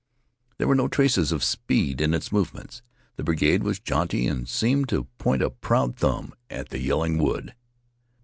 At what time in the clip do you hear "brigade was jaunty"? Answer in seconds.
3.23-4.25